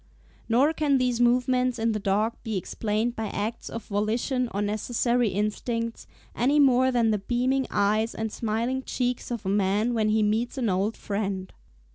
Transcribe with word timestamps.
Nor 0.49 0.73
can 0.73 0.97
these 0.97 1.19
movements 1.21 1.77
in 1.77 1.91
the 1.91 1.99
dog 1.99 2.33
be 2.41 2.57
explained 2.57 3.15
by 3.15 3.27
acts 3.27 3.69
of 3.69 3.85
volition 3.85 4.49
or 4.51 4.59
necessary 4.59 5.29
instincts, 5.29 6.07
any 6.35 6.59
more 6.59 6.89
than 6.91 7.11
the 7.11 7.19
beaming 7.19 7.67
eyes 7.69 8.15
and 8.15 8.31
smiling 8.31 8.81
cheeks 8.81 9.29
of 9.29 9.45
a 9.45 9.49
man 9.49 9.93
when 9.93 10.09
he 10.09 10.23
meets 10.23 10.57
an 10.57 10.69
old 10.69 10.97
friend. 10.97 11.53